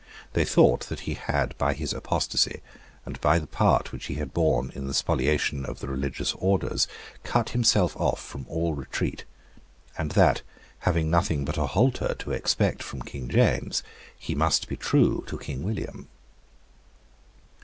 They 0.33 0.45
thought 0.45 0.87
that 0.89 1.01
he 1.01 1.13
had, 1.13 1.55
by 1.59 1.75
his 1.75 1.93
apostasy, 1.93 2.61
and 3.05 3.21
by 3.21 3.37
the 3.37 3.45
part 3.45 3.91
which 3.91 4.05
he 4.05 4.15
had 4.15 4.33
borne 4.33 4.71
in 4.73 4.87
the 4.87 4.95
spoliation 4.95 5.63
of 5.63 5.79
the 5.79 5.87
religious 5.87 6.33
orders, 6.39 6.87
cut 7.23 7.49
himself 7.49 7.95
off 7.95 8.19
from 8.19 8.47
all 8.49 8.73
retreat, 8.73 9.25
and 9.95 10.13
that, 10.13 10.41
having 10.79 11.11
nothing 11.11 11.45
but 11.45 11.59
a 11.59 11.67
halter 11.67 12.15
to 12.17 12.31
expect 12.31 12.81
from 12.81 13.03
King 13.03 13.29
James, 13.29 13.83
he 14.17 14.33
must 14.33 14.67
be 14.67 14.75
true 14.75 15.23
to 15.27 15.37
King 15.37 15.61
William. 15.61 16.07